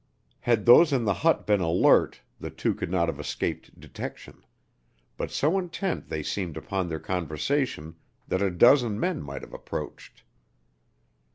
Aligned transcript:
Had 0.39 0.65
those 0.65 0.91
in 0.91 1.05
the 1.05 1.13
hut 1.13 1.45
been 1.45 1.59
alert, 1.61 2.21
the 2.39 2.49
two 2.49 2.73
could 2.73 2.89
not 2.89 3.07
have 3.07 3.19
escaped 3.19 3.79
detection, 3.79 4.43
but 5.15 5.29
so 5.29 5.59
intent 5.59 6.09
they 6.09 6.23
seemed 6.23 6.57
upon 6.57 6.89
their 6.89 6.97
conversation 6.99 7.93
that 8.27 8.41
a 8.41 8.49
dozen 8.49 8.99
men 8.99 9.21
might 9.21 9.43
have 9.43 9.53
approached. 9.53 10.23